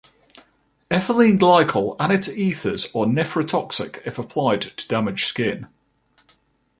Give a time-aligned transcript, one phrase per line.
[0.89, 5.67] Ethylene Glycol and its ethers are nephrotoxic if applied to damaged skin.